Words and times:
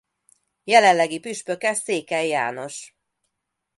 Jelenlegi 0.63 1.19
püspöke 1.19 1.73
Székely 1.73 2.27
János. 2.27 2.95